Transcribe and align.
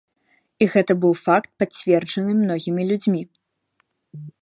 І 0.65 0.67
гэта 0.75 0.95
быў 1.03 1.13
факт, 1.25 1.49
пацверджаны 1.65 2.31
многімі 2.43 2.83
людзьмі. 2.93 3.23